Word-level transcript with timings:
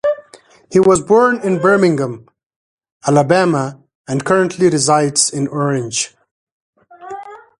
He 0.71 0.79
was 0.79 0.99
born 0.99 1.39
in 1.41 1.59
Birmingham, 1.59 2.25
Alabama, 3.05 3.81
and 4.07 4.25
currently 4.25 4.67
resides 4.67 5.29
in 5.29 5.47
Orange. 5.47 6.15